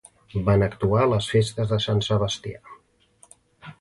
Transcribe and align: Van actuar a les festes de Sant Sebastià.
Van 0.47 0.63
actuar 0.67 1.03
a 1.03 1.11
les 1.11 1.29
festes 1.35 1.69
de 1.75 1.81
Sant 1.85 2.03
Sebastià. 2.09 2.63